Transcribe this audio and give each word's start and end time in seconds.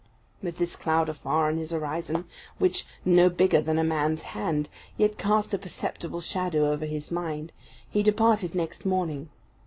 With 0.41 0.57
this 0.57 0.75
cloud 0.75 1.09
afar 1.09 1.47
on 1.47 1.57
his 1.57 1.69
horizon, 1.69 2.25
which, 2.57 2.87
though 3.05 3.11
no 3.11 3.29
bigger 3.29 3.61
than 3.61 3.77
a 3.77 3.83
man's 3.83 4.23
hand, 4.23 4.67
yet 4.97 5.19
cast 5.19 5.53
a 5.53 5.59
perceptible 5.59 6.21
shadow 6.21 6.71
over 6.73 6.87
his 6.87 7.11
mind, 7.11 7.51
he 7.87 8.01
departed 8.01 8.55
next 8.55 8.83
morning. 8.83 9.29